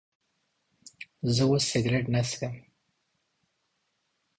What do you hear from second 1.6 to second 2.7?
سيګرټ نه سکم